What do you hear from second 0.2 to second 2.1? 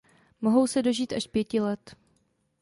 Mohou se dožít až pěti let.